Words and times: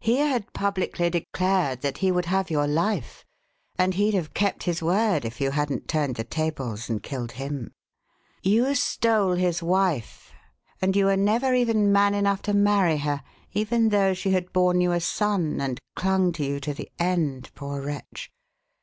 He 0.00 0.18
had 0.18 0.52
publicly 0.52 1.08
declared 1.08 1.80
that 1.80 1.96
he 2.04 2.12
would 2.12 2.26
have 2.26 2.50
your 2.50 2.66
life, 2.66 3.24
and 3.78 3.94
he'd 3.94 4.12
have 4.12 4.34
kept 4.34 4.64
his 4.64 4.82
word 4.82 5.24
if 5.24 5.40
you 5.40 5.52
hadn't 5.52 5.88
turned 5.88 6.16
the 6.16 6.22
tables 6.24 6.90
and 6.90 7.02
killed 7.02 7.32
him. 7.32 7.72
You 8.42 8.74
stole 8.74 9.36
his 9.36 9.62
wife, 9.62 10.32
and 10.82 10.94
you 10.94 11.06
were 11.06 11.16
never 11.16 11.54
even 11.54 11.90
man 11.90 12.12
enough 12.12 12.42
to 12.42 12.52
marry 12.52 12.98
her 12.98 13.22
even 13.54 13.88
though 13.88 14.12
she 14.12 14.32
had 14.32 14.52
borne 14.52 14.82
you 14.82 14.92
a 14.92 15.00
son 15.00 15.62
and 15.62 15.80
clung 15.96 16.32
to 16.32 16.44
you 16.44 16.60
to 16.60 16.74
the 16.74 16.90
end, 16.98 17.50
poor 17.54 17.80
wretch! 17.80 18.30